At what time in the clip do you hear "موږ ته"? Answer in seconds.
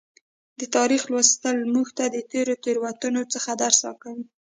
1.73-2.05